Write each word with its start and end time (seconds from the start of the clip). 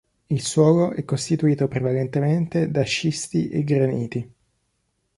Il 0.29 0.41
suolo 0.41 0.93
è 0.93 1.05
costituito 1.05 1.67
prevalentemente 1.67 2.71
da 2.71 2.81
scisti 2.81 3.49
e 3.49 3.63
graniti. 3.63 4.33